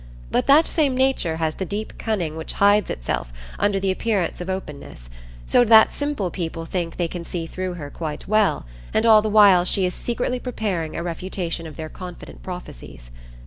[0.31, 4.49] But that same Nature has the deep cunning which hides itself under the appearance of
[4.49, 5.11] openness,
[5.45, 9.29] so that simple people think they can see through her quite well, and all the
[9.29, 13.11] while she is secretly preparing a refutation of their confident prophecies.